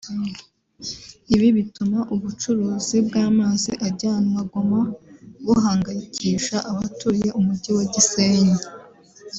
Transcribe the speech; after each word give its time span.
Ibi 1.35 1.47
bituma 1.57 1.99
ubucuruzi 2.13 2.97
bw’amazi 3.07 3.71
ajyanwa 3.87 4.39
Goma 4.51 4.81
buhangayikisha 5.45 6.57
abatuye 6.71 7.27
umujyi 7.39 7.71
wa 7.77 7.85
Gisenyi 7.93 8.57